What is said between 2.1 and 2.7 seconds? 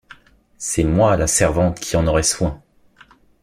soin.